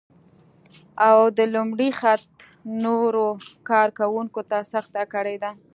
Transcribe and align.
او 1.07 1.19
د 1.37 1.39
لومړي 1.53 1.89
خط 1.99 2.25
نورو 2.83 3.29
کار 3.69 3.87
کونکو 3.97 4.41
ته 4.49 4.57
سخته 4.73 5.03
کړې 5.13 5.35
ده 5.43 5.51